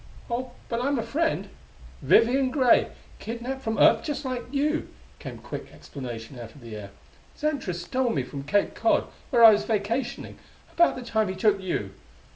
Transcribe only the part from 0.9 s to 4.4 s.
a friend Vivian Gray kidnapped from Earth just